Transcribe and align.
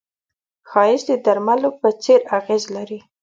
ښایست 0.69 1.07
د 1.09 1.11
درملو 1.25 1.69
په 1.81 1.89
څېر 2.03 2.19
اغېز 2.37 2.63
لري 2.75 2.99